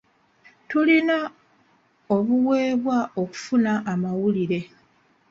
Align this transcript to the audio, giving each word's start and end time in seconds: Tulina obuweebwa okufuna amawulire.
Tulina 0.69 1.17
obuweebwa 2.15 2.97
okufuna 3.21 3.71
amawulire. 3.91 4.59